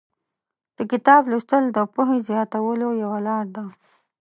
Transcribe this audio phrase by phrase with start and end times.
[0.77, 3.63] د کتاب لوستل د پوهې زیاتولو یوه لاره ده.